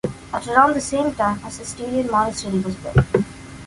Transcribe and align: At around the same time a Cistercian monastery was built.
At 0.33 0.47
around 0.47 0.73
the 0.73 0.81
same 0.81 1.13
time 1.13 1.39
a 1.45 1.51
Cistercian 1.51 2.09
monastery 2.09 2.57
was 2.57 2.73
built. 2.77 2.97